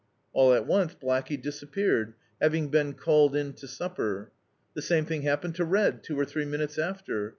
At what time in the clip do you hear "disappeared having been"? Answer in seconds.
1.39-2.93